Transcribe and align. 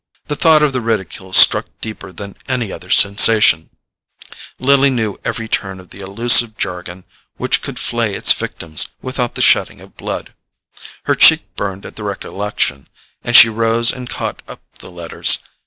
The 0.25 0.35
thought 0.35 0.63
of 0.63 0.73
the 0.73 0.81
ridicule 0.81 1.31
struck 1.31 1.67
deeper 1.79 2.11
than 2.11 2.35
any 2.47 2.71
other 2.71 2.89
sensation: 2.89 3.69
Lily 4.57 4.89
knew 4.89 5.19
every 5.23 5.47
turn 5.47 5.79
of 5.79 5.91
the 5.91 6.01
allusive 6.01 6.57
jargon 6.57 7.03
which 7.37 7.61
could 7.61 7.77
flay 7.77 8.15
its 8.15 8.33
victims 8.33 8.87
without 9.03 9.35
the 9.35 9.43
shedding 9.43 9.79
of 9.79 9.97
blood. 9.97 10.33
Her 11.03 11.13
cheek 11.13 11.55
burned 11.55 11.85
at 11.85 11.97
the 11.97 12.03
recollection, 12.03 12.87
and 13.23 13.35
she 13.35 13.47
rose 13.47 13.91
and 13.91 14.09
caught 14.09 14.41
up 14.47 14.63
the 14.79 14.89
letters. 14.89 15.37